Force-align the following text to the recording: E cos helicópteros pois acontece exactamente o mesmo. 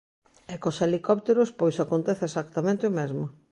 E 0.53 0.55
cos 0.63 0.77
helicópteros 0.85 1.49
pois 1.59 1.75
acontece 1.83 2.23
exactamente 2.27 2.83
o 2.89 2.95
mesmo. 2.99 3.23